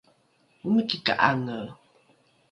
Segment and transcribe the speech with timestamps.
[0.65, 1.57] omiki ka’ange